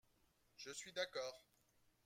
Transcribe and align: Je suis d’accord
Je 0.55 0.71
suis 0.71 0.91
d’accord 0.93 1.45